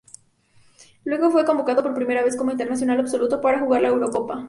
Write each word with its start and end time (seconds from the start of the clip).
Luego, 1.03 1.29
fue 1.29 1.45
convocado 1.45 1.83
por 1.83 1.93
primera 1.93 2.23
vez 2.23 2.35
como 2.35 2.49
internacional 2.49 2.99
absoluto 2.99 3.39
para 3.39 3.59
jugar 3.59 3.83
la 3.83 3.89
Eurocopa. 3.89 4.39